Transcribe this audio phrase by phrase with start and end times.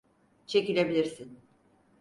[0.47, 1.37] Çekilebilirsin.